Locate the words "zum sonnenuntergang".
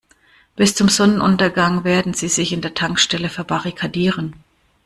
0.73-1.83